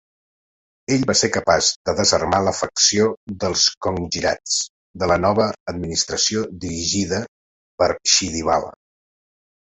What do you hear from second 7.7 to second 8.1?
per